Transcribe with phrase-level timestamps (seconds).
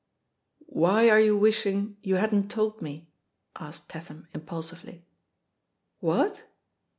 [0.41, 3.11] *' "Why are you wishing you hadn't told me?'*
[3.55, 5.05] asked Tatham impulsively.
[5.99, 6.43] "What?'